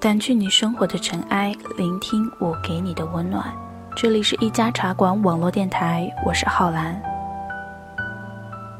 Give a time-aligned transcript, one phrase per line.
[0.00, 3.44] 掸去你生活的尘埃，聆听我给你的温暖。
[3.96, 7.02] 这里是一家茶馆网络电台，我是浩然。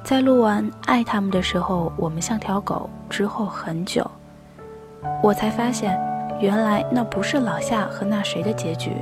[0.05, 2.89] 在录完《爱他们》的时候，我们像条狗。
[3.11, 4.09] 之后很久，
[5.21, 5.99] 我才发现，
[6.41, 8.93] 原来那不是老夏和那谁的结局。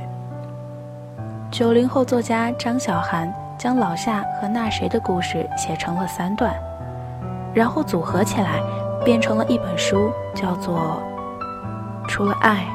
[1.51, 6.51] 九零后作家张小涵将老夏和那谁的故事写成了三段，
[7.53, 8.59] 然后组合起来，
[9.05, 10.79] 变成了一本书，叫做
[12.07, 12.65] 《除了爱，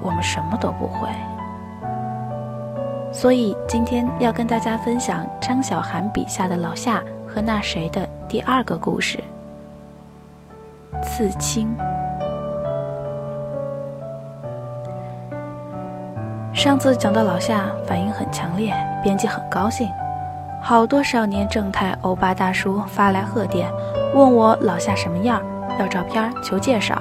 [0.00, 1.08] 我们什么都不会》。
[3.12, 9.18] 所以今天要跟大家分享张小涵笔下的老夏和那谁的第二个故事。
[11.02, 11.74] 刺青。
[16.52, 19.88] 上次讲到老夏，反应很强烈，编辑很高兴，
[20.60, 23.70] 好多少年正太欧巴大叔发来贺电，
[24.14, 25.40] 问我老夏什么样，
[25.78, 27.00] 要照片，求介绍。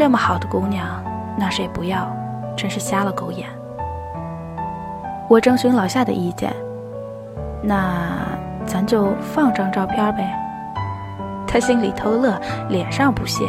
[0.00, 0.86] 这么好的姑娘，
[1.36, 2.10] 那谁不要？
[2.56, 3.46] 真是瞎了狗眼。
[5.28, 6.50] 我征询老夏的意见，
[7.62, 8.08] 那
[8.64, 10.26] 咱就放张照片呗。
[11.46, 13.44] 他心里偷乐，脸上不屑，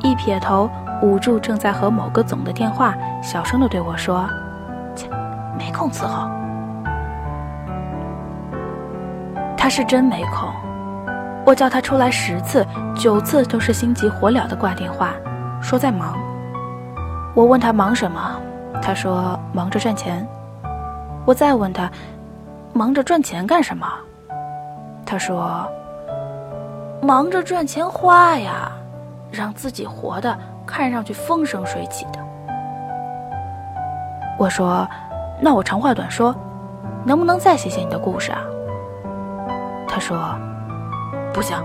[0.00, 0.70] 一撇头，
[1.02, 4.26] 捂住正在和某个总的电话，小声的对我说
[4.96, 5.10] ：“切，
[5.58, 6.26] 没空伺候。”
[9.58, 10.48] 他是真没空，
[11.44, 15.10] 我叫他出来十次，九次都是心急火燎的挂电话，
[15.66, 16.16] 说在忙。
[17.34, 18.40] 我问他忙什么，
[18.80, 20.24] 他说忙着赚钱。
[21.24, 21.90] 我再问他，
[22.72, 23.84] 忙着赚钱干什么？
[25.04, 25.68] 他说。
[27.02, 28.72] 忙着赚钱花呀，
[29.30, 32.18] 让自己活的看上去风生水起的。
[34.38, 34.88] 我说
[35.40, 36.34] ：“那我长话短说，
[37.04, 38.40] 能不能再写写你的故事啊？”
[39.86, 40.16] 他说
[41.34, 41.56] ：“不行，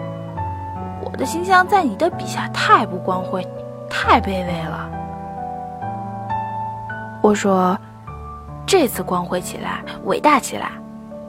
[1.04, 3.48] 我的形象在你的笔下太不光辉，
[3.92, 4.90] 太卑微了。”
[7.22, 7.78] 我说
[8.66, 10.72] ：“这次光辉起来，伟大起来，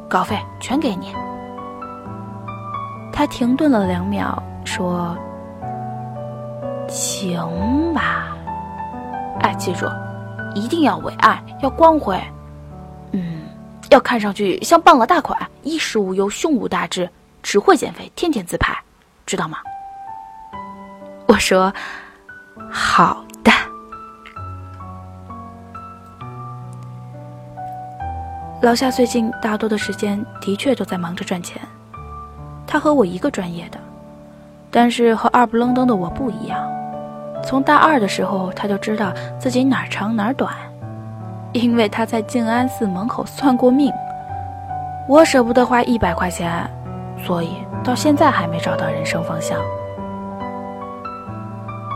[0.09, 1.14] 稿费全给你。”
[3.12, 5.14] 他停顿了两秒，说
[6.88, 8.34] ：“行吧，
[9.41, 9.86] 哎，记住，
[10.54, 12.19] 一定要伟岸，要光辉，
[13.12, 13.42] 嗯，
[13.91, 17.09] 要看上去像傍了大款，衣食无忧，胸无大志，
[17.42, 18.75] 只会减肥，天天自拍，
[19.26, 19.59] 知道吗？”
[21.28, 21.72] 我说
[22.70, 23.50] ：“好的。”
[28.62, 31.60] 老夏最近大多的时间的确都在忙着赚钱。
[32.66, 33.78] 他和我一个专业的，
[34.70, 36.58] 但是和二不愣登的我不一样。
[37.44, 40.54] 从大二的时候，他就知道自己哪儿长哪儿短，
[41.52, 43.92] 因为他在静安寺门口算过命。
[45.08, 46.70] 我舍不得花一百块钱，
[47.26, 49.60] 所以到现在还没找到人生方向。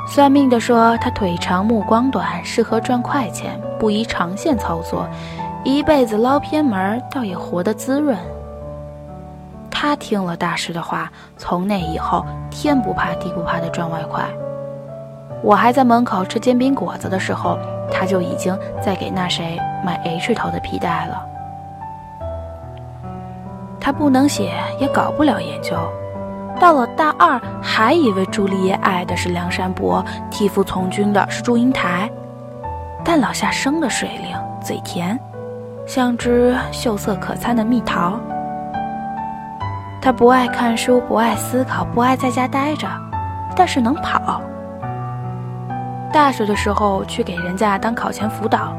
[0.06, 5.06] 算命的说他腿长目光短，适合赚快钱，不宜长线操作，
[5.65, 8.16] 一辈子捞偏门，倒也活得滋润。
[9.71, 14.25] 他听了大师的话，从那以后天不怕地不怕的赚外快。
[15.43, 17.59] 我还在门口吃煎饼果子的时候，
[17.93, 21.27] 他就已经在给那谁买 H 头的皮带了。
[23.78, 25.77] 他不能写，也搞不了研究。
[26.59, 32.11] 到了大二，还以为朱丽叶爱的是梁山伯，替父从军的是祝英台。
[33.05, 35.19] 但老夏生的水灵，嘴甜，
[35.87, 38.19] 像只秀色可餐的蜜桃。
[40.00, 42.89] 他不爱看书，不爱思考，不爱在家待着，
[43.55, 44.41] 但是能跑。
[46.12, 48.72] 大学的时候去给人家当考前辅导，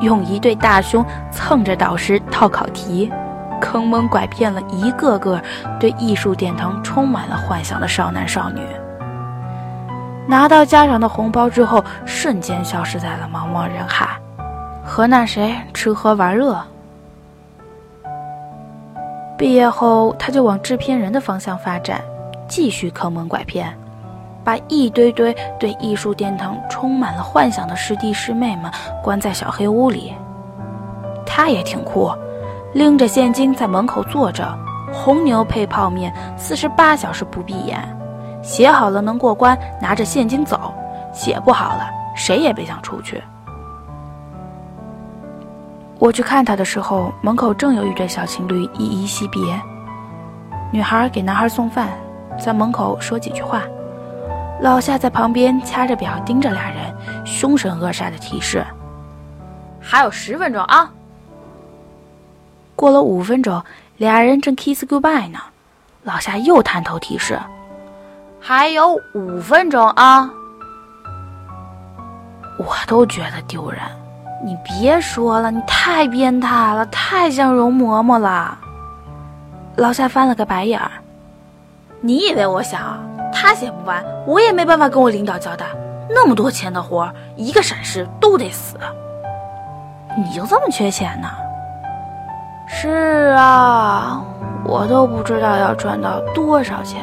[0.00, 3.12] 用一对大胸蹭着导师套考题，
[3.62, 5.40] 坑蒙拐骗了一个个
[5.78, 8.60] 对艺术殿堂充满了幻想的少男少女。
[10.26, 14.18] 拿到家长的红包之后，瞬间消失在了茫茫人海，
[14.84, 16.60] 和那谁吃喝玩乐。
[19.38, 22.00] 毕业后，他就往制片人的方向发展，
[22.48, 23.72] 继续坑蒙拐骗，
[24.42, 28.70] 把一堆堆对艺术殿堂充满了幻想的师弟师妹们
[29.02, 30.12] 关在小黑屋里。
[31.24, 32.12] 他也挺酷，
[32.74, 34.58] 拎着现金在门口坐着，
[34.92, 37.78] 红牛配泡面，四十八小时不闭眼，
[38.42, 40.56] 写好了能过关，拿着现金走；
[41.12, 43.22] 写不好了，谁也别想出去。
[45.98, 49.40] 我去看他的时候，门口正有一对小情侣依依惜别。
[50.72, 51.90] 女孩给男孩送饭，
[52.42, 53.62] 在门口说几句话。
[54.62, 56.94] 老夏在旁边掐着表盯着俩人，
[57.26, 58.64] 凶神恶煞的提示
[59.78, 60.90] ：“还有十分钟啊！”
[62.74, 63.62] 过了五分钟，
[63.98, 65.38] 俩人正 kiss goodbye 呢，
[66.02, 67.38] 老夏又探头提示
[68.40, 70.30] ：“还有五分钟啊！”
[72.58, 73.80] 我都觉得丢人。
[74.44, 78.58] 你别说了，你太变态了，太像容嬷嬷了。
[79.76, 80.90] 老夏翻了个白眼儿。
[82.00, 82.98] 你以为我想？
[83.32, 85.66] 他写不完，我也没办法跟我领导交代。
[86.10, 88.76] 那么多钱的活，一个闪失都得死。
[90.18, 91.28] 你就这么缺钱呢？
[92.74, 94.24] 是啊，
[94.64, 97.02] 我都不知道要赚到多少钱，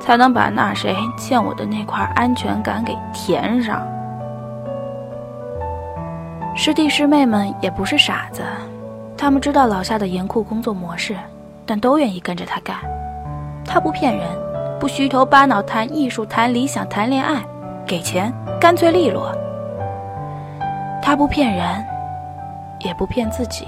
[0.00, 3.86] 才能把那谁欠我的那块安全感给填上。
[6.54, 8.42] 师弟师妹们也不是傻子，
[9.18, 11.16] 他们知道老夏的严酷工作模式，
[11.66, 12.76] 但都愿意跟着他干。
[13.66, 14.26] 他不骗人，
[14.78, 17.42] 不虚头巴脑谈艺术、谈理想、谈恋爱，
[17.84, 19.30] 给钱干脆利落。
[21.02, 21.84] 他不骗人，
[22.78, 23.66] 也不骗自己。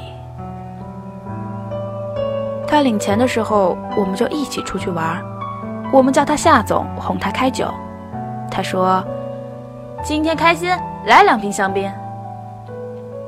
[2.72, 5.22] 他领钱的时候，我们就一起出去玩
[5.92, 7.66] 我们叫他夏总，哄他开酒。
[8.50, 9.04] 他说
[10.02, 10.70] ：“今天开心，
[11.04, 11.92] 来两瓶香槟。”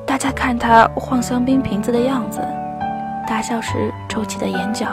[0.06, 2.40] 大家看他晃香槟瓶子的样子，
[3.28, 4.86] 大笑时皱起的眼角，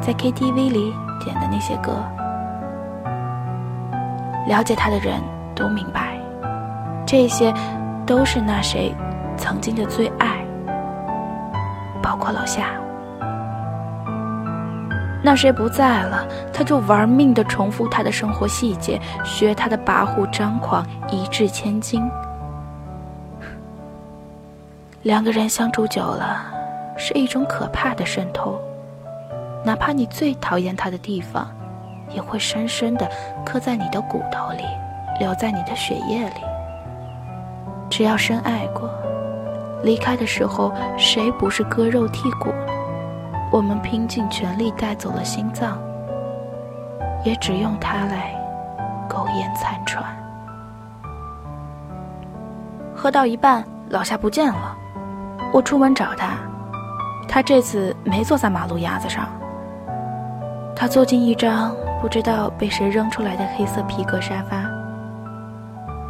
[0.00, 2.02] 在 KTV 里点的那些歌，
[4.46, 5.20] 了解他的人
[5.54, 6.18] 都明白，
[7.04, 7.52] 这些
[8.06, 8.94] 都是那谁
[9.36, 10.42] 曾经的最爱，
[12.02, 12.64] 包括老夏。
[15.22, 22.10] 那谁不在了，他就玩命的重复他的生活细节，学他的跋扈张狂，一掷千金。
[25.02, 26.42] 两个人相处久了，
[26.96, 28.60] 是一种可怕的渗透。
[29.62, 31.50] 哪怕你最讨厌他的地方，
[32.14, 33.06] 也会深深的
[33.44, 34.64] 刻在你的骨头里，
[35.18, 36.40] 留在你的血液里。
[37.90, 38.90] 只要深爱过，
[39.82, 42.50] 离开的时候，谁不是割肉剔骨？
[43.52, 45.76] 我们拼尽全力带走了心脏，
[47.24, 48.32] 也只用它来
[49.08, 50.04] 苟延残喘。
[52.94, 54.76] 喝到一半，老夏不见了。
[55.52, 56.36] 我出门找他，
[57.26, 59.28] 他这次没坐在马路牙子上。
[60.76, 64.64] 他坐进一张不知道被谁扔出来的黑色皮革沙发，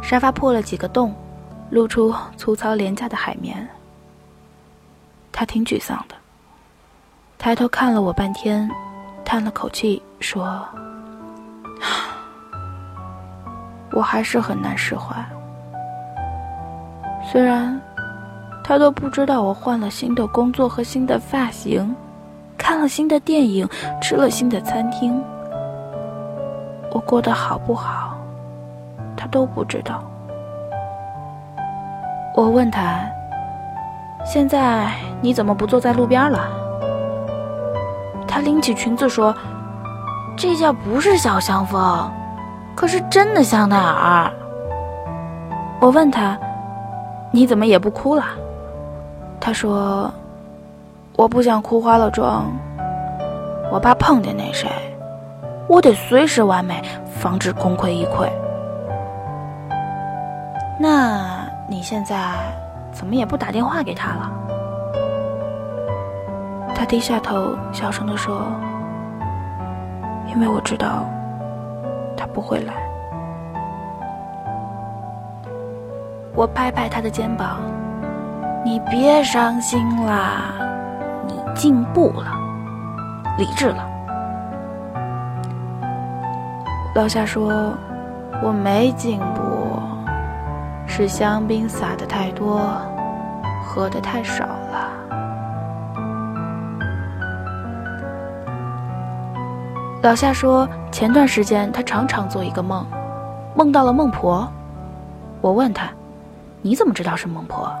[0.03, 1.11] 沙发破了几个洞，
[1.71, 3.67] 露出粗糙廉价的海绵。
[5.31, 6.15] 他挺沮丧的，
[7.41, 8.69] 抬头看了我半天，
[9.25, 10.63] 叹了口气说
[13.91, 15.15] ：“我还是很难释怀，
[17.31, 17.81] 虽然……”
[18.63, 21.95] 他都不知道我换了新的工作和新的发型，
[22.59, 23.67] 看了新的电影，
[23.99, 25.19] 吃了新的餐厅。
[26.91, 28.15] 我过得好不好，
[29.17, 30.03] 他都不知道。
[32.35, 32.99] 我问他
[34.23, 36.47] ：“现在你怎么不坐在路边了？”
[38.31, 39.35] 他拎起裙子说
[40.37, 42.09] ：“这叫不是小香风，
[42.73, 44.31] 可是真的香奈儿。”
[45.81, 46.39] 我问他
[47.29, 48.23] ：“你怎么也不哭了？”
[49.37, 50.09] 他说
[51.17, 52.45] ：“我不想哭花了妆，
[53.69, 54.71] 我怕碰见那谁，
[55.67, 56.81] 我得随时完美，
[57.13, 58.29] 防止功亏一篑。
[60.79, 62.15] 那你现在
[62.93, 64.31] 怎么也不打电话给他了？”
[66.81, 68.41] 他低下头，小声地说
[70.33, 71.05] ：“因为我知道
[72.17, 72.73] 他不会来。”
[76.33, 77.59] 我拍拍他的肩膀。
[78.65, 80.55] 你别伤心啦，
[81.27, 82.31] 你进步了，
[83.37, 83.87] 理智了。
[86.95, 87.75] 老夏说
[88.41, 89.79] ：“我没进步，
[90.87, 92.59] 是香槟撒的太多，
[93.63, 94.47] 喝的太少
[100.01, 102.83] 老夏说：“前段时间他常常做一个梦，
[103.55, 104.51] 梦到了孟婆。
[105.41, 105.89] 我问他
[106.63, 107.71] ：‘你怎么知道是孟婆？’”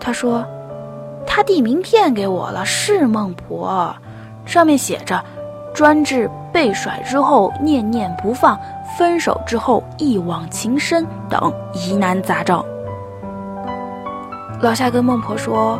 [0.00, 0.44] 他说
[1.24, 3.94] ：“他递名片给我了，是孟婆，
[4.44, 5.24] 上面写着
[5.72, 8.58] ‘专治被甩之后念念不放，
[8.98, 12.60] 分手之后一往情深等疑难杂症’。”
[14.60, 15.78] 老夏跟孟婆说：“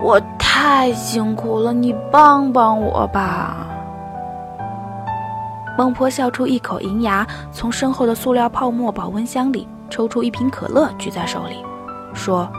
[0.00, 3.66] 我太辛苦了，你帮帮我吧。”
[5.76, 11.64] 孟婆笑出一口银牙，从身后的塑料泡沫保温箱里抽出一瓶可乐，举在手里，
[12.14, 12.50] 说。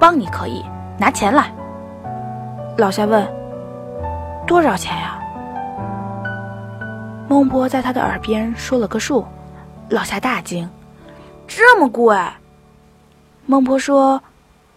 [0.00, 0.64] 帮你可以
[0.96, 1.52] 拿钱来。
[2.76, 3.28] 老夏问
[4.46, 5.18] ：“多少钱呀？”
[7.28, 9.26] 孟婆在他的耳边说了个数，
[9.88, 10.70] 老夏大惊
[11.48, 12.16] ：“这么贵？”
[13.44, 14.22] 孟婆说：“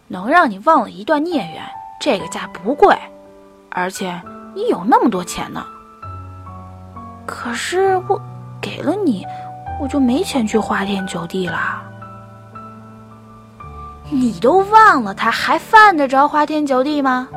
[0.08, 1.62] 能让你忘了一段孽缘，
[2.00, 2.98] 这个价不贵，
[3.70, 4.20] 而且
[4.56, 5.64] 你有那么多钱呢。
[7.26, 8.20] 可是我
[8.60, 9.26] 给了你，
[9.80, 11.82] 我就没钱去花天酒地了。
[14.10, 17.28] 你都忘了他还犯得着花天酒地吗？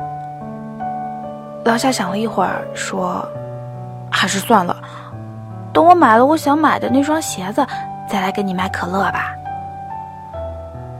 [1.64, 3.26] 老夏想了一会儿，说
[4.12, 4.76] ：“还是算了，
[5.72, 7.66] 等我买了我想买的那双鞋子，
[8.08, 9.32] 再来给你买可乐吧。”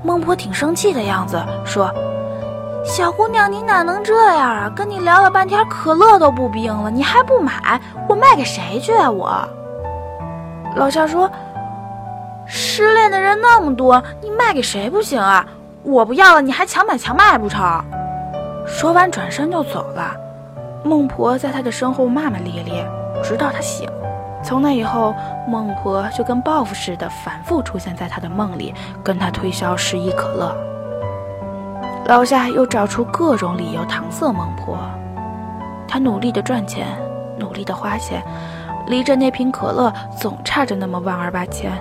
[0.03, 1.93] 孟婆挺生气的样子，说
[2.87, 4.73] ：“小姑娘，你哪能这样啊？
[4.75, 7.81] 跟你聊了半天，可乐都不冰了，你还不买？
[8.09, 9.11] 我卖给谁去啊？
[9.11, 9.49] 我。”
[10.77, 11.31] 老夏说
[12.47, 15.45] ：“失恋的人那么多，你卖给谁不行啊？
[15.83, 17.85] 我不要了，你还强买强卖不成？”
[18.67, 20.15] 说完转身就走了。
[20.85, 22.89] 孟婆在他的身后骂骂咧咧，
[23.23, 23.91] 直到他醒。
[24.45, 25.13] 从那以后，
[25.49, 30.57] 孟婆就跟报复似的反复出现在他的梦里，跟他推销十一可乐。
[32.09, 34.79] 老夏又找出各种理由搪塞孟婆。
[35.89, 36.87] 他努力的赚钱，
[37.37, 38.23] 努力的花钱，
[38.87, 41.73] 离着那瓶可乐总差着那么万儿八千。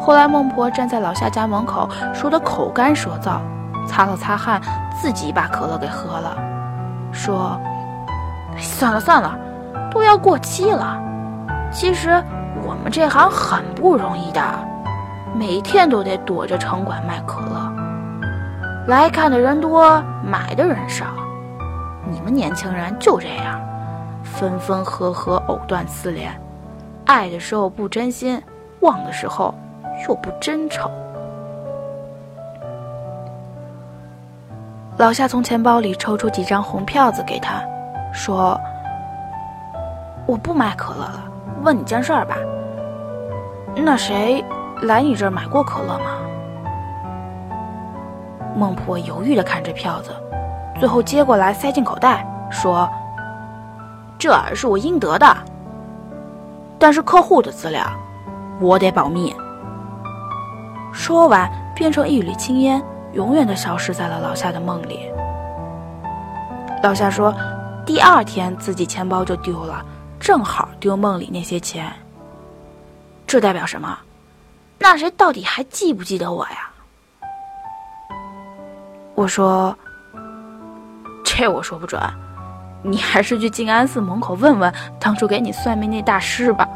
[0.00, 3.38] 后来，孟婆站在老夏家门口，说的口干舌燥，
[3.86, 4.60] 擦了擦汗，
[5.00, 6.36] 自己把可乐给喝了，
[7.12, 7.58] 说
[8.58, 9.38] ：“算了算了。”
[9.92, 11.00] 都要过期了，
[11.70, 12.10] 其实
[12.64, 14.42] 我们这行很不容易的，
[15.32, 17.73] 每天都得躲着城管卖可乐，
[18.86, 21.06] 来看的人多，买的人少。
[22.10, 23.58] 你们年轻人就这样，
[24.22, 26.30] 分分合合，藕断丝连，
[27.06, 28.42] 爱的时候不真心，
[28.80, 29.54] 忘的时候
[30.06, 30.90] 又不真诚。
[34.98, 37.62] 老夏从钱包里抽出几张红票子给他，
[38.12, 38.60] 说。
[40.26, 41.24] 我不买可乐了，
[41.62, 42.34] 问你件事儿吧。
[43.76, 44.42] 那谁
[44.82, 46.16] 来你这儿买过可乐吗？
[48.56, 50.14] 孟婆犹豫的看着票子，
[50.78, 52.88] 最后接过来塞进口袋，说
[54.18, 55.36] ：“这是我应得的，
[56.78, 57.84] 但是客户的资料，
[58.60, 59.34] 我得保密。”
[60.92, 62.82] 说完，变成一缕青烟，
[63.12, 65.10] 永远的消失在了老夏的梦里。
[66.82, 67.34] 老夏说
[67.84, 69.84] ：“第二天自己钱包就丢了。”
[70.20, 71.92] 正好丢梦里那些钱，
[73.26, 73.98] 这代表什么？
[74.78, 76.70] 那谁到底还记不记得我呀？
[79.14, 79.76] 我说，
[81.24, 82.00] 这我说不准，
[82.82, 86.68] 你还是去静安寺门口问问当初给你算命那大师吧。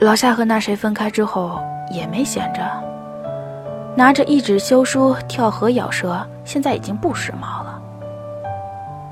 [0.00, 1.58] 老夏和那谁分开之后
[1.90, 2.60] 也没闲着，
[3.96, 7.80] 拿着一纸休书跳河咬舌，现在已经不时髦了。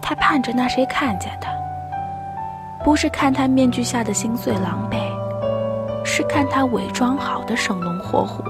[0.03, 1.50] 他盼着那谁看见他，
[2.85, 5.03] 不是看他面具下的心碎狼狈，
[6.16, 8.40] 是看他伪装好的生龙活虎。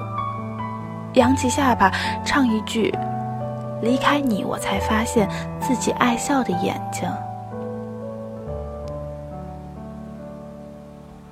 [1.14, 1.90] 扬起下巴，
[2.22, 2.94] 唱一句
[3.80, 5.26] ：“离开你，我才发现
[5.58, 7.08] 自己爱笑的眼睛。”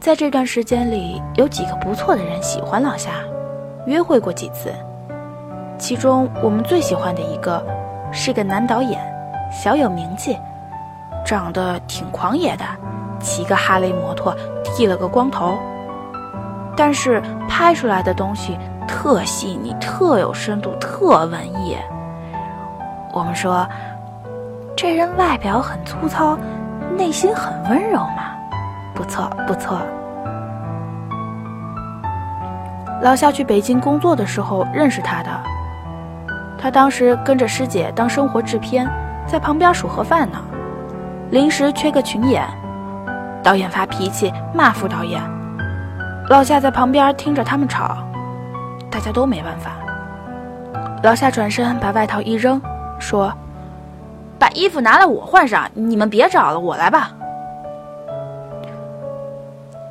[0.00, 3.10] 在这段时间里，有几个不错的人喜欢老夏，
[3.84, 4.72] 约会过几次。
[5.76, 7.62] 其中我们最喜欢的一个，
[8.10, 8.98] 是个男导演。
[9.52, 10.38] 小有名气，
[11.26, 12.64] 长得挺狂野的，
[13.20, 14.34] 骑个哈雷摩托，
[14.64, 15.58] 剃了个光头。
[16.84, 18.58] 但是拍出来的东西
[18.88, 21.76] 特细腻、特有深度、特文艺。
[23.12, 23.64] 我们说，
[24.76, 26.36] 这人外表很粗糙，
[26.98, 28.34] 内心很温柔嘛，
[28.96, 29.78] 不错不错。
[33.00, 35.30] 老夏去北京工作的时候认识他的，
[36.58, 38.90] 他当时跟着师姐当生活制片。
[39.24, 40.38] 在旁边数盒饭呢，
[41.30, 42.44] 临时缺个群演，
[43.40, 45.22] 导演发脾气骂副导演，
[46.32, 47.98] 老夏在旁边听着他们吵，
[48.90, 49.72] 大家都没办法。
[51.02, 52.58] 老夏转身把外套一扔，
[52.98, 53.30] 说
[54.40, 57.10] ：“把衣服拿来我换上，你们别找了，我来吧。”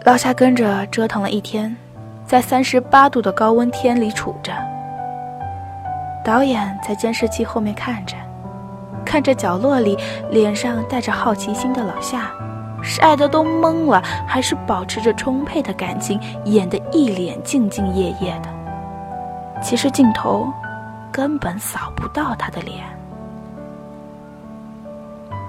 [0.04, 1.78] 老夏跟着折腾了一天，
[2.26, 4.52] 在三十八度的高温天里杵着，
[6.26, 8.16] 导演在监视器后面看着。
[9.06, 9.96] 看着角落里
[10.32, 12.32] 脸上带着好奇心的老夏，
[12.82, 18.50] 晒得都懵了，还是保持着充沛的感情，演得一脸兢兢业业的。
[19.62, 20.52] 其实镜头
[21.12, 22.84] 根本扫不到他的脸。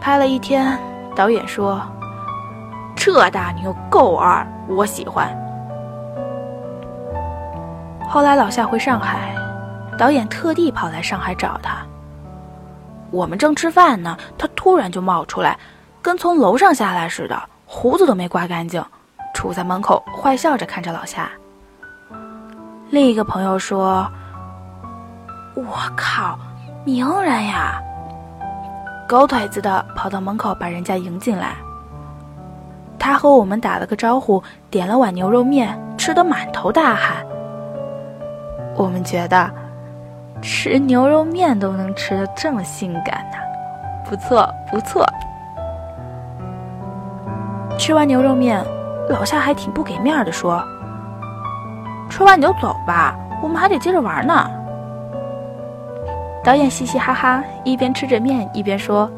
[0.00, 0.78] 拍了一天，
[1.14, 1.80] 导演说
[2.96, 5.34] ：“这大牛够二，我喜欢。”
[8.08, 9.34] 后来老夏回上海，
[9.96, 11.78] 导演特地跑来上海找他。
[13.10, 15.58] 我们正吃饭呢，他突然就冒出来，
[16.02, 18.84] 跟从楼上下来似的，胡子都没刮干净，
[19.32, 21.30] 杵在门口坏笑着看着老夏。
[22.90, 24.10] 另一个朋友说
[25.54, 25.64] ：“我
[25.96, 26.36] 靠，
[26.84, 27.80] 名人呀！”
[29.08, 31.54] 狗腿子的跑到门口把人家迎进来。
[32.98, 37.24] 他和我们打了个招呼，点了碗牛肉面，吃得满头大汗。
[38.74, 39.48] 我们觉得
[40.40, 43.38] 吃牛肉面都能吃得这么性感呢，
[44.04, 45.06] 不错不错。
[47.82, 48.64] 吃完牛肉面，
[49.08, 50.62] 老夏还挺不给面的说
[52.08, 53.12] ：“吃完你就走吧，
[53.42, 54.48] 我们还得接着玩呢。”
[56.44, 59.10] 导演嘻嘻哈哈，一边吃着面一边说：“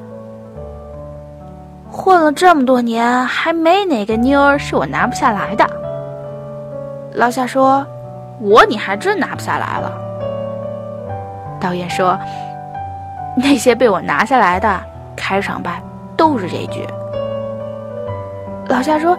[1.93, 5.71] 混了这么多年，还没哪个妞儿是我拿不下来的。”
[7.13, 7.87] 老夏说
[8.41, 9.93] ：“我你还真拿不下来了。”
[11.61, 12.19] 导演说
[13.37, 14.81] ：“那些被我拿下来的，
[15.15, 15.83] 开场白
[16.17, 16.89] 都是这句。”
[18.69, 19.17] 老夏说：“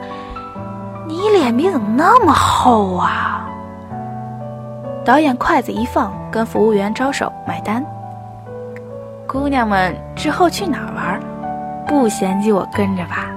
[1.07, 3.47] 你脸皮怎么那么厚啊？”
[5.05, 7.85] 导演筷子一放，跟服务员招手买单。
[9.27, 11.19] 姑娘们之后去哪儿玩？
[11.85, 13.27] 不嫌弃我跟着吧？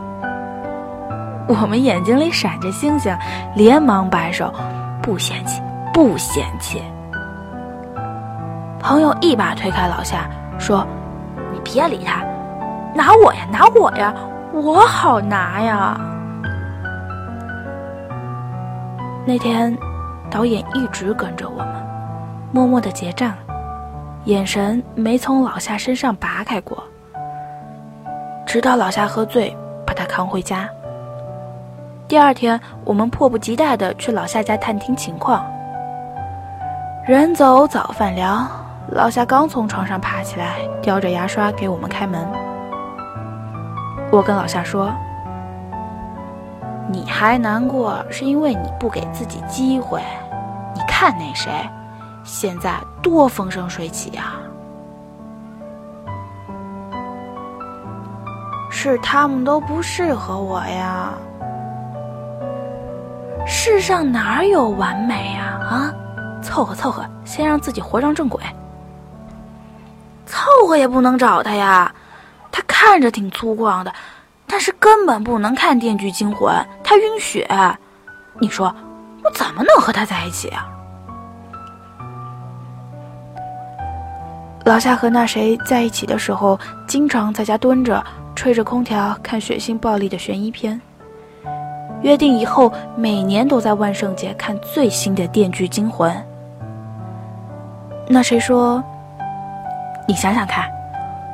[1.46, 3.14] 我们眼睛里闪着星星，
[3.54, 4.52] 连忙摆手，
[5.02, 5.60] 不嫌弃，
[5.92, 6.82] 不嫌弃。
[8.80, 10.86] 朋友一把推开老夏，说
[11.52, 12.22] ：“你别理他，
[12.94, 14.14] 拿我呀，拿我呀，
[14.52, 15.99] 我好拿呀。”
[19.26, 19.76] 那天，
[20.31, 21.69] 导演一直跟着我们，
[22.52, 23.33] 默默的结账。
[24.25, 26.83] 眼神没从老夏身上拔开过，
[28.47, 30.69] 直到老夏喝醉，把他扛回家。
[32.07, 35.45] 第二天，我们迫不及待的去老夏家探听情况。
[37.07, 38.47] 人走早饭凉，
[38.90, 42.26] 老夏刚从床上爬起来，叼着牙刷给我们开门。
[44.10, 44.92] 我跟老夏说
[46.90, 50.00] ：“你还难过，是因为你不给自己机会。
[50.74, 51.50] 你看那谁。”
[52.24, 54.34] 现在多风生水起呀！
[58.70, 61.14] 是他们都不适合我呀。
[63.47, 65.58] 世上哪有完美呀？
[65.71, 65.94] 啊，
[66.42, 68.42] 凑合凑合，先让自己活上正轨。
[70.26, 71.90] 凑合也不能找他呀，
[72.80, 73.93] 看着挺粗犷的，
[74.47, 77.45] 但是根本不能看《电锯惊魂》，他晕血。
[78.41, 78.73] 你说
[79.25, 80.64] 我怎么能和他在一起啊？
[84.64, 88.02] 老夏和那谁在一起的时候，经常在家蹲着，
[88.36, 90.80] 吹着空调看血腥暴力的悬疑片。
[92.02, 96.12] 约定以后，每年都在万圣节看最新的《电锯惊魂》。
[98.08, 98.80] 那谁说？
[100.06, 100.71] 你想想看，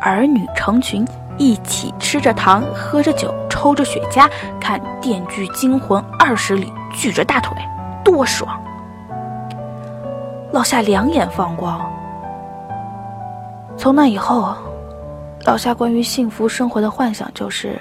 [0.00, 4.28] 儿女成群，一起吃着糖，喝着酒，抽着雪茄，
[4.60, 7.56] 看《电锯惊魂》二十里，举着大腿，
[8.04, 8.60] 多爽！
[10.52, 11.80] 老夏两眼放光。
[13.76, 14.54] 从那以后，
[15.44, 17.76] 老夏关于幸福生活的幻想就是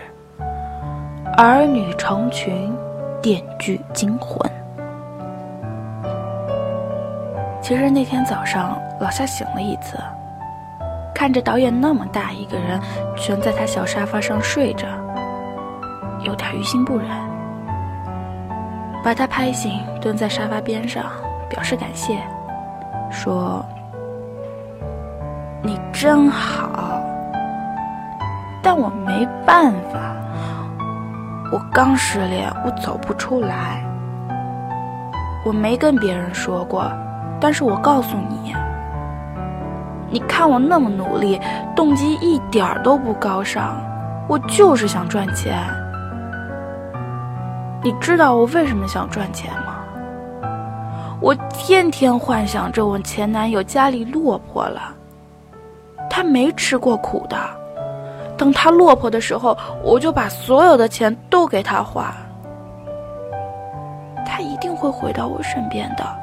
[1.37, 2.75] 儿女成群，
[3.21, 4.51] 电锯惊魂。
[7.61, 9.97] 其实那天早上，老夏醒了一次，
[11.13, 12.79] 看着导演那么大一个人
[13.15, 14.87] 蜷在他小沙发上睡着，
[16.23, 17.07] 有点于心不忍，
[19.03, 21.05] 把他拍醒，蹲在沙发边上
[21.49, 22.17] 表示感谢，
[23.11, 23.65] 说。
[25.65, 26.99] 你真好，
[28.61, 30.13] 但我没办法。
[31.53, 33.81] 我刚失恋，我走不出来。
[35.45, 36.91] 我没跟别人说过，
[37.39, 38.53] 但是我告诉你，
[40.13, 41.41] 你看我那么努力，
[41.75, 43.81] 动机一点都不高尚，
[44.29, 45.59] 我就是想赚钱。
[47.83, 49.79] 你知道我为什么想赚钱吗？
[51.19, 54.93] 我天天幻想着我前男友家里落魄了。
[56.11, 57.35] 他没吃过苦的，
[58.37, 62.13] 等他落魄的时候，我就把所有的钱都给他花，
[64.23, 66.22] 他一定会回到我身边的。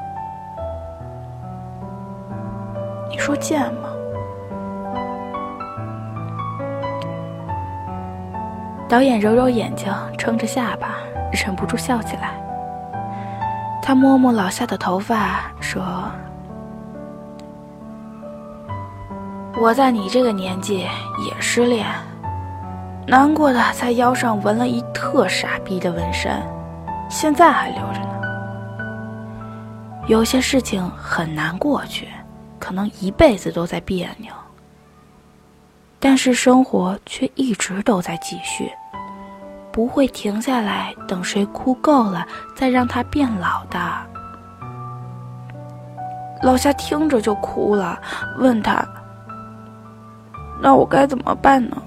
[3.21, 3.89] 说见吗？
[8.89, 10.95] 导演揉揉眼睛，撑着下巴，
[11.31, 12.31] 忍不住笑起来。
[13.79, 15.83] 他摸摸老夏的头发，说。
[19.61, 21.85] 我在你这个年纪也失恋，
[23.05, 26.41] 难过的在腰上纹了一特傻逼的纹身，
[27.07, 28.07] 现在还留着呢。
[30.07, 32.07] 有些事情很难过去，
[32.61, 34.31] 可能一辈子都在别扭，
[35.99, 38.71] 但是生活却一直都在继续，
[39.71, 43.79] 不会停下来等谁哭够了再让他变老的。
[46.43, 47.99] 老夏听着就哭了，
[48.37, 48.87] 问他。
[50.61, 51.81] 那我该怎么办呢？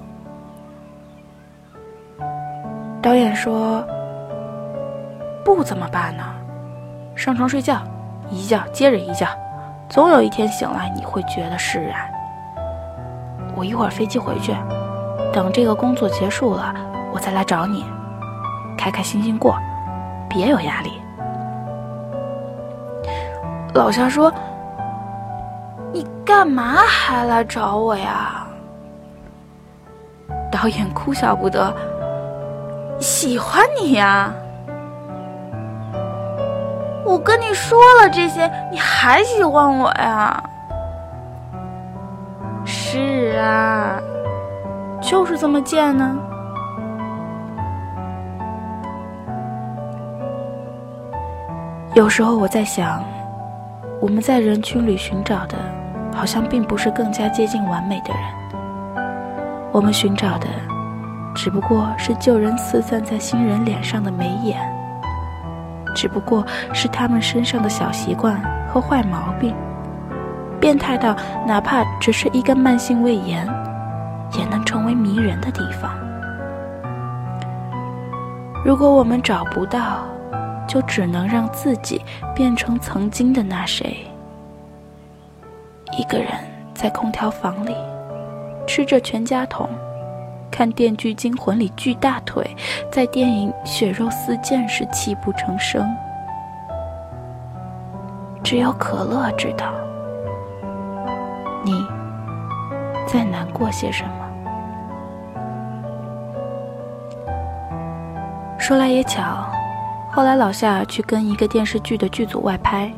[3.00, 3.86] 导演说
[5.44, 6.24] ：“不怎么办呢？
[7.14, 7.80] 上床睡觉，
[8.30, 9.28] 一觉接着一觉，
[9.88, 12.10] 总有一天醒来你会觉得释然。
[13.54, 14.54] 我一会儿飞机回去，
[15.32, 16.74] 等这个工作结束了，
[17.12, 17.84] 我再来找你，
[18.76, 19.56] 开开心心过，
[20.28, 20.90] 别有压力。”
[23.74, 24.32] 老夏说
[25.92, 28.46] ：“你干嘛还来找我呀？”
[30.50, 31.74] 导演哭笑不得
[32.98, 34.32] ：“喜欢你呀！
[37.04, 40.42] 我跟你说了这些，你还喜欢我呀
[42.64, 44.00] ？”“是啊，
[45.00, 46.16] 就是这么贱呢。”
[51.94, 53.02] 有时候我在想。
[54.00, 55.56] 我们在人群里寻找的，
[56.14, 58.22] 好像并不是更加接近完美的人。
[59.72, 60.46] 我们寻找的，
[61.34, 64.60] 只不过是旧人四散在新人脸上的眉眼，
[65.94, 69.54] 只不过是他们身上的小习惯和坏毛病，
[70.60, 73.46] 变态到哪怕只是一个慢性胃炎，
[74.36, 75.90] 也能成为迷人的地方。
[78.64, 80.04] 如果我们找不到，
[80.66, 82.02] 就只能让自己
[82.34, 84.06] 变成曾经的那谁。
[85.98, 86.28] 一个人
[86.72, 87.76] 在空调房里，
[88.66, 89.68] 吃着全家桶，
[90.56, 92.56] 看《电锯惊魂》里锯大腿，
[92.88, 95.84] 在电影《血肉四溅》时泣不成声。
[98.44, 99.72] 只有可乐知道，
[101.64, 101.84] 你
[103.04, 104.10] 在难过些什么。
[108.56, 109.44] 说来也巧。
[110.12, 112.88] 后来，老夏去跟一个电视剧的剧组外拍，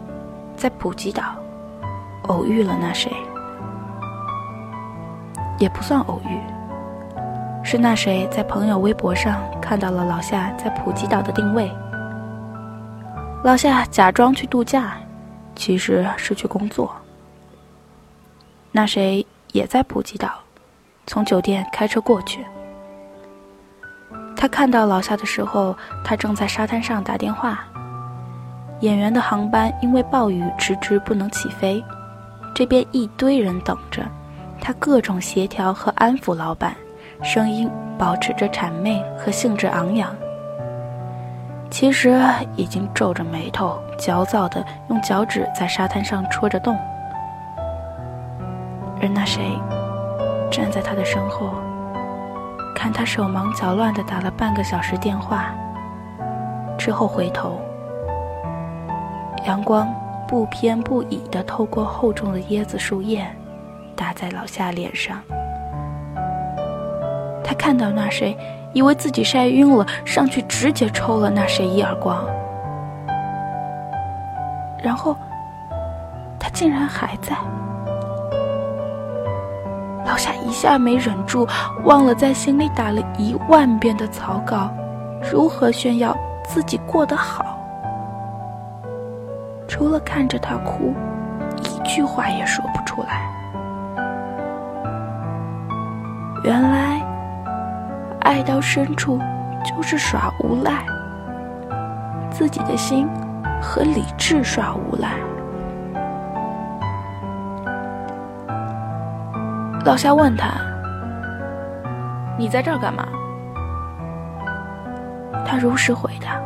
[0.55, 1.23] 在普吉岛
[2.29, 3.11] 偶遇了那谁，
[5.59, 6.39] 也不算偶遇，
[7.69, 11.69] 是那谁在朋友微博上看到了老夏在普吉岛的定位。
[13.43, 14.97] 老夏假装去度假，
[15.57, 16.95] 其实是去工作。
[18.71, 20.31] 那谁也在普吉岛，
[21.09, 22.47] 从酒店开车过去。
[24.37, 27.65] 他看到老夏的时候，他正在沙滩上打电话。
[28.79, 31.85] 演员的航班因为暴雨迟迟不能起飞，
[32.55, 34.07] 这边一堆人等着，
[34.61, 36.77] 他各种协调和安抚老板，
[37.23, 40.15] 声音保持着谄媚和兴致昂扬。
[41.71, 42.19] 其实
[42.57, 46.79] 已经皱着眉头，焦躁地用脚趾在沙滩上戳着洞。
[49.03, 49.59] 而那谁，
[50.51, 51.51] 站在他的身后。
[52.75, 55.55] 看他手忙脚乱地打了半个小时电话，
[56.79, 57.59] 之后回头，
[59.47, 59.93] 阳光
[60.29, 63.27] 不偏不倚地透过厚重的椰子树叶，
[63.97, 65.21] 打在老夏脸上。
[67.47, 68.37] 他看到那谁，
[68.73, 72.27] 以为自己晒晕了，上去直接抽了那谁一耳光，
[74.83, 75.17] 然后
[76.41, 77.37] 他竟然还在。
[80.05, 81.47] 老夏一下没忍住，
[81.85, 84.69] 忘了在心里打了一万遍的草稿，
[85.33, 87.45] 如何炫耀自己过得好？
[89.69, 90.93] 除了看着他哭，
[91.63, 93.36] 一句话也说不出来。
[98.47, 99.19] 到深处
[99.65, 100.87] 就是耍无赖，
[102.31, 103.09] 自己的心
[103.61, 105.11] 和理智耍无赖。
[109.85, 110.53] 老夏问他
[112.39, 113.05] ：“你在这儿干嘛？”
[115.47, 116.41] 他如实回答：“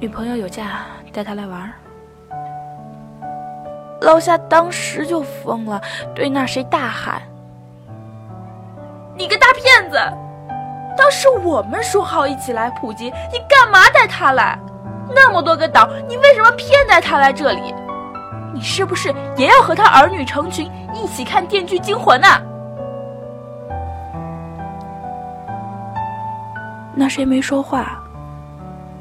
[0.00, 1.70] 女朋友有假，带她来玩。”
[4.00, 5.78] 老夏当时就疯了，
[6.14, 7.20] 对那谁大喊
[9.28, 9.96] ：“个大骗子！
[10.96, 14.58] 当时我们说好一起来普吉，你干嘛带他来？
[15.14, 17.74] 那么多个岛，你为什么偏带他来这里？”
[18.52, 22.28] 你是不是也要和他儿女成群一起看《电锯惊魂》呢？
[26.94, 28.02] 那谁没说话，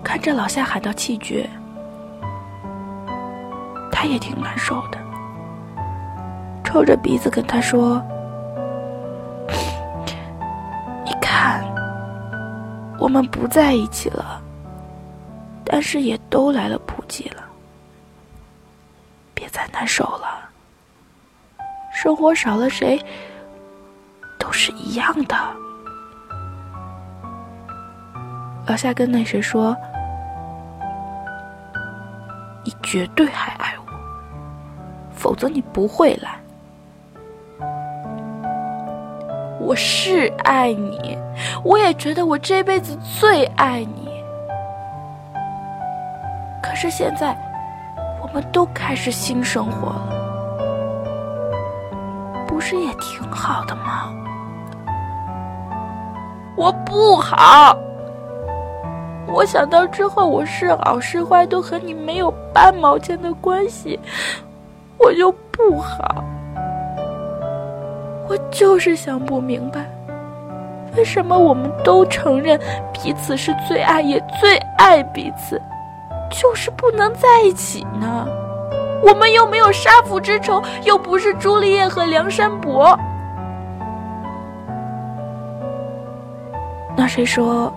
[0.03, 1.49] 看着老夏喊到气绝，
[3.91, 4.99] 他也挺难受的，
[6.63, 7.99] 抽着鼻子跟他说
[13.07, 14.41] ：“我们不在一起了，
[15.63, 17.41] 但是也都来了普吉了。”
[19.33, 20.49] 别再难受了，
[21.93, 23.01] 生活少了谁
[24.37, 25.37] 都是一样的。
[28.67, 29.73] 老夏跟那谁说
[32.65, 36.37] ：“你绝对还爱我，否则你不会来。”
[39.67, 41.17] 我是爱你，
[41.61, 44.07] 我也觉得我这辈子最爱你。
[46.63, 47.37] 可是现在，
[48.21, 50.07] 我们都开始新生活了，
[52.47, 54.09] 不是也挺好的吗？
[56.55, 57.77] 我不好。
[59.27, 63.99] 我想到之后我是好是坏都和你没有半毛钱的关系，
[64.97, 66.23] 我就不好。
[68.51, 69.85] 就是想不明白，
[70.95, 72.59] 为什么我们都承认
[72.93, 75.61] 彼此是最爱也最爱彼此，
[76.31, 78.27] 就是不能在一起呢？
[79.03, 82.97] 我们又没有杀父之仇，又不是朱丽叶和梁山伯。
[86.95, 87.71] 那谁说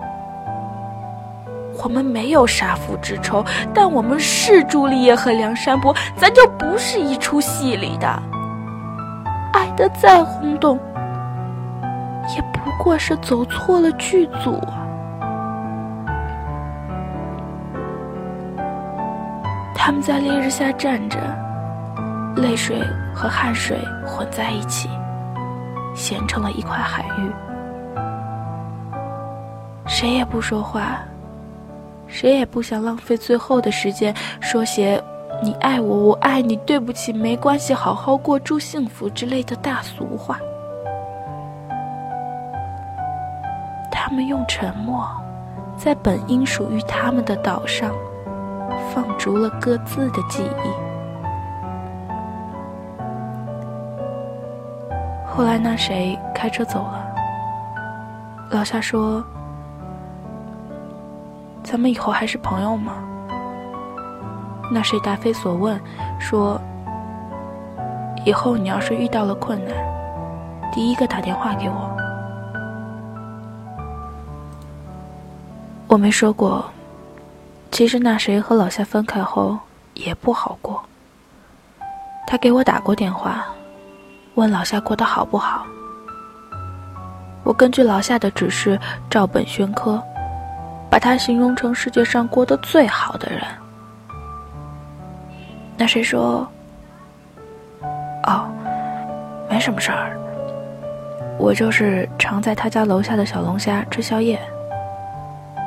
[1.82, 3.44] 我们没有杀父之仇？
[3.74, 8.08] 但我们是朱丽叶和梁山伯，咱就不是一出戏里的。
[9.88, 10.78] 再轰动，
[12.34, 14.86] 也不过是走错了剧组啊！
[19.74, 21.18] 他们在烈日下站着，
[22.36, 22.82] 泪水
[23.14, 24.88] 和汗水混在一起，
[25.94, 27.30] 咸成了一块海域。
[29.86, 30.98] 谁也不说话，
[32.06, 35.02] 谁也不想浪费最后的时间说些。
[35.42, 40.38] 你爱我，我爱你，对不起，没关系，好好过，祝幸福之类的大俗话。
[43.90, 45.08] 他们用沉默，
[45.76, 47.90] 在本应属于他们的岛上，
[48.92, 50.70] 放逐了各自的记忆。
[55.26, 57.14] 后来那谁开车走了，
[58.50, 59.24] 老夏说
[61.64, 62.92] ：“咱们以后还是朋友吗？”
[64.70, 65.80] 那谁答非所问，
[66.20, 66.60] 说
[68.24, 69.74] ：“以后你要是遇到了困难，
[70.72, 71.74] 第一个打电话给我。”
[75.88, 76.64] 我没说过，
[77.72, 79.58] 其实那谁和老夏分开后
[79.94, 80.80] 也不好过。
[82.28, 83.44] 他给我打过电话，
[84.36, 85.66] 问老夏过得好不好。
[87.42, 88.78] 我根据老夏的指示
[89.10, 90.00] 照本宣科，
[90.88, 93.42] 把他形容成世界上过得最好的人。
[95.80, 96.46] 那谁说？
[98.24, 98.44] 哦，
[99.48, 100.14] 没什么事儿。
[101.38, 104.38] 我就是常在他家楼下的小龙虾吃宵夜，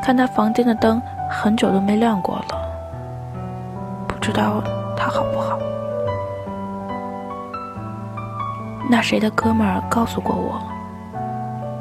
[0.04, 2.46] 看他房间的灯很久都没亮过了，
[4.08, 4.64] 不知道
[4.96, 5.58] 他好不好。
[8.88, 10.62] 那谁的哥们儿告诉过我，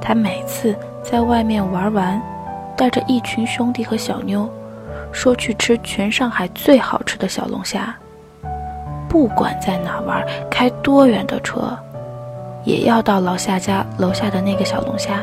[0.00, 2.18] 他每次在外面玩完，
[2.78, 4.48] 带着一群兄弟和小妞，
[5.12, 7.94] 说去吃全上海最好吃的小龙虾。
[9.12, 11.76] 不管在哪玩，开多远的车，
[12.64, 15.22] 也要到老夏家楼下的那个小龙虾。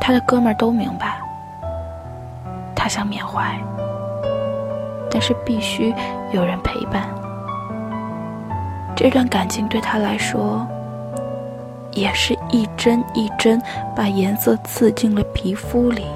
[0.00, 1.18] 他的哥们儿都明白，
[2.76, 3.58] 他想缅怀，
[5.10, 5.92] 但是必须
[6.30, 7.08] 有人陪伴。
[8.94, 10.64] 这段感情对他来说，
[11.90, 13.60] 也是一针一针
[13.96, 16.06] 把颜色刺进了皮肤里，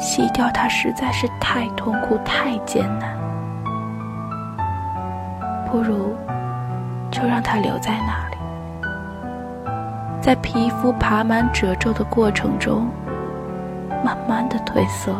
[0.00, 3.23] 洗掉它实在是太痛苦、太艰难。
[5.74, 6.14] 不如
[7.10, 8.36] 就让它留在那里，
[10.22, 12.86] 在皮肤爬满褶皱的过程中，
[14.04, 15.12] 慢慢的褪色。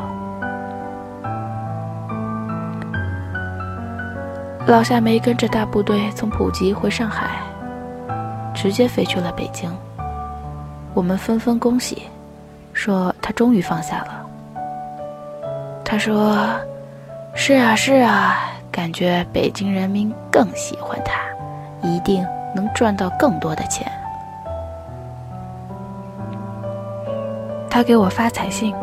[4.65, 7.31] 老夏没跟着大部队从普吉回上海，
[8.55, 9.69] 直接飞去了北京。
[10.95, 12.05] 我们纷纷恭喜，
[12.73, 14.25] 说他终于放下了。
[15.85, 16.47] 他说
[17.35, 21.21] ：“是啊，是啊。”感觉北京人民更喜欢他，
[21.81, 23.87] 一定能赚到更多的钱。
[27.71, 28.75] 他给我发彩信，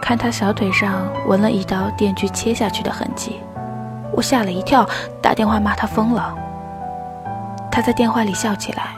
[0.00, 3.40] 看他小腿上纹了一刀电锯切下去的痕迹，
[4.12, 4.88] 我吓了一跳，
[5.20, 6.32] 打电话骂他疯了。
[7.72, 8.94] 他在电话里笑起来，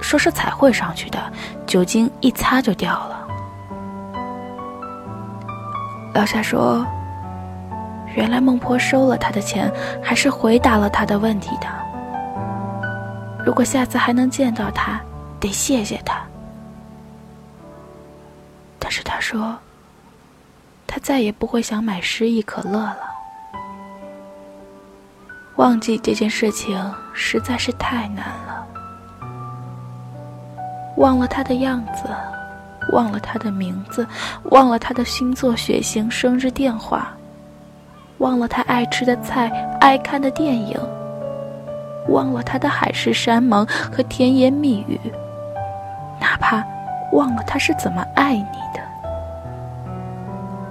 [0.00, 1.20] 说是彩绘上去的，
[1.68, 3.28] 酒精一擦就掉了。
[6.14, 6.84] 老夏说。
[8.16, 9.70] 原来孟婆收了他的钱，
[10.02, 11.68] 还是回答了他的问题的。
[13.44, 14.98] 如果下次还能见到他，
[15.38, 16.20] 得谢谢他。
[18.78, 19.54] 但是他说，
[20.86, 23.00] 他再也不会想买失忆可乐了。
[25.56, 28.66] 忘记这件事情实在是太难了。
[30.96, 32.08] 忘了他的样子，
[32.92, 34.06] 忘了他的名字，
[34.44, 37.12] 忘了他的星座、血型、生日、电话。
[38.18, 39.48] 忘了他爱吃的菜，
[39.80, 40.78] 爱看的电影，
[42.08, 44.98] 忘了他的海誓山盟和甜言蜜语，
[46.18, 46.64] 哪怕
[47.12, 48.80] 忘了他是怎么爱你的，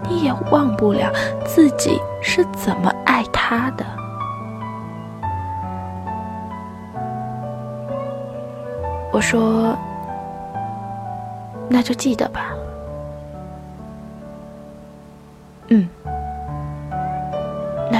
[0.09, 1.11] 你也忘不了
[1.45, 3.85] 自己是怎么爱他的。
[9.13, 9.77] 我说，
[11.69, 12.47] 那就记得吧。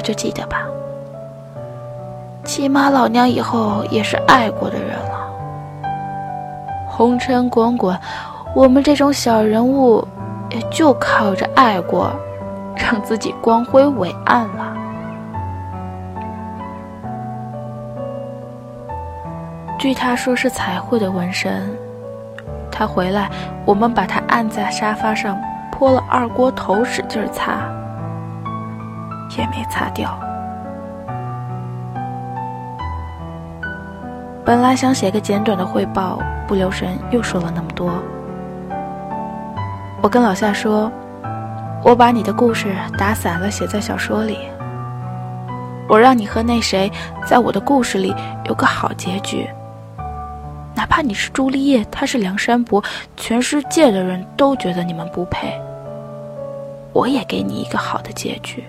[0.06, 0.62] 就记得吧。
[2.44, 5.15] 起码老娘以后也是爱过的人了。
[6.88, 8.00] 红尘滚滚，
[8.56, 10.08] 我们这种小人物，
[10.52, 12.12] 也就靠着爱过，
[12.78, 14.74] 让自己光辉伟岸了。
[19.80, 21.70] 据他说是彩绘的纹身，
[22.72, 23.30] 他回来，
[23.65, 25.36] 我们把他按在沙发上，
[25.72, 27.58] 泼了二锅头，使劲擦，
[29.38, 30.20] 也没擦掉。
[34.46, 37.92] 本来想写个简短的汇报，不留神又说了那么多。
[40.02, 40.92] 我跟老夏说
[41.84, 44.38] ：“我把你的故事打散了，写在小说里。
[45.88, 46.92] 我让你和那谁
[47.26, 48.14] 在我的故事里
[48.46, 49.50] 有个好结局。
[50.76, 52.84] 哪怕你是朱丽叶，他是梁山伯，
[53.18, 55.60] 全世界的人都觉得你们不配，
[56.94, 58.64] 我也给你一个好的结局。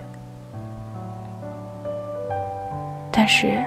[3.17, 3.57] 但是……”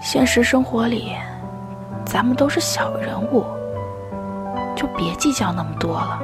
[0.00, 1.12] 现实生活里，
[2.06, 3.44] 咱们都是小人物，
[4.76, 6.20] 就别计较那么多了。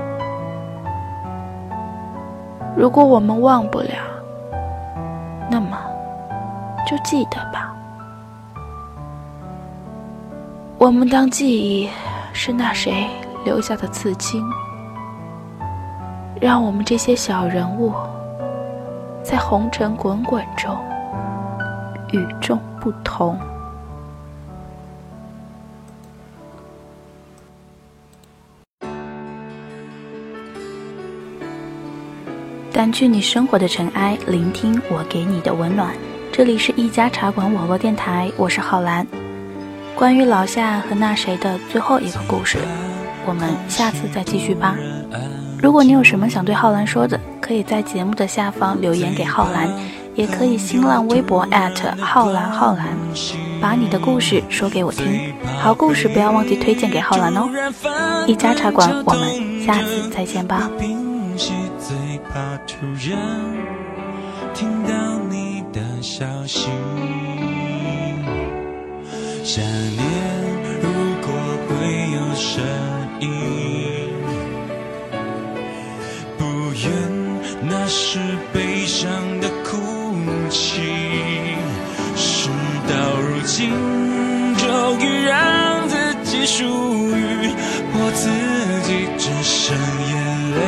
[2.77, 3.91] 如果我们忘不了，
[5.51, 5.77] 那么
[6.87, 7.75] 就记得吧。
[10.79, 11.91] 我们当记忆
[12.33, 13.09] 是那谁
[13.45, 14.41] 留下的刺青，
[16.41, 17.93] 让我们这些小人物
[19.23, 20.77] 在红尘滚滚中
[22.15, 23.37] 与众不同。
[32.73, 35.95] 掸去你生活的尘埃，聆听我给你的温暖。
[36.33, 39.07] 这里是一家茶馆网络电台，我是浩然。
[39.97, 42.59] 关于老夏和那谁的最后一个故事，
[43.27, 44.77] 我们下次再继续吧。
[45.63, 49.69] 如果你有什么想对浩然说的，可以在节目的下方留言给浩然，
[50.15, 51.47] 也可以新浪微博
[52.01, 52.87] 浩然浩然，
[53.61, 55.35] 把你的故事说给我听。
[55.59, 57.49] 好故事不要忘记推荐给浩然哦。
[58.27, 60.71] 一家茶馆，我们下次再见吧。
[64.55, 64.95] 听到
[65.29, 66.69] 你的消息，
[69.43, 70.05] 想念
[70.81, 70.89] 如
[71.23, 71.29] 果
[71.67, 71.73] 会
[72.13, 72.63] 有声
[73.19, 73.29] 音，
[76.39, 76.89] 不愿
[77.63, 78.21] 那是
[86.47, 87.51] 属于
[87.95, 88.29] 我自
[88.87, 89.75] 己，只剩
[90.11, 90.15] 眼
[90.55, 90.61] 泪。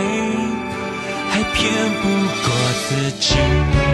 [1.28, 1.56] 还骗
[2.00, 2.04] 不
[2.42, 2.48] 过
[2.88, 3.85] 自己。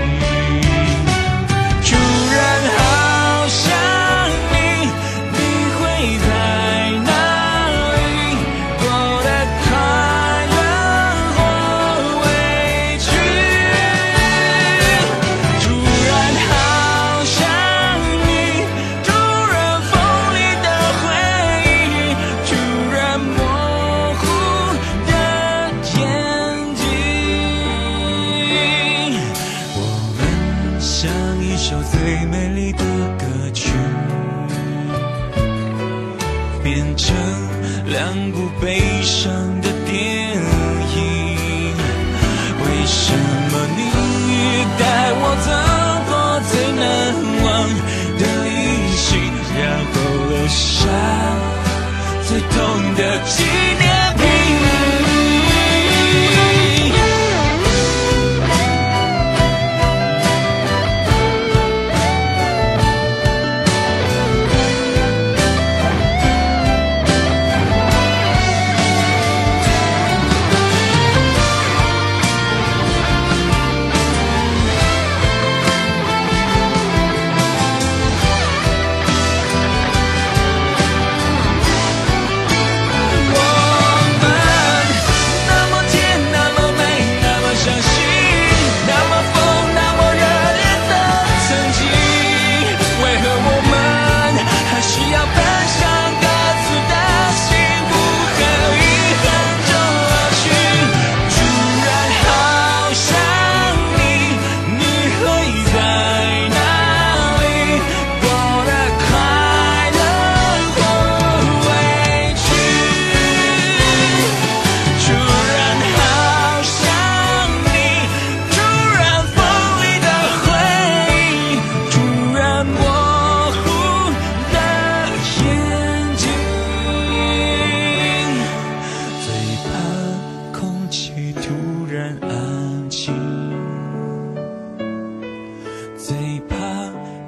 [136.05, 136.17] 最
[136.49, 136.57] 怕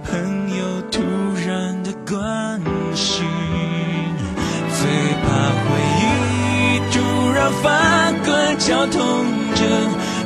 [0.02, 1.00] 朋友突
[1.46, 2.60] 然的关
[2.92, 3.24] 心
[4.68, 4.90] 最
[5.22, 5.28] 怕
[5.62, 9.64] 回忆突然翻滚绞痛着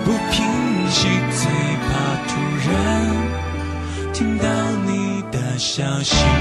[0.02, 1.50] 不平息最
[1.84, 1.90] 怕
[2.26, 2.40] 突
[2.70, 4.46] 然听到
[4.86, 6.37] 你的消息。